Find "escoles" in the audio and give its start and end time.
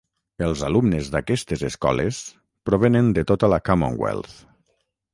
1.69-2.23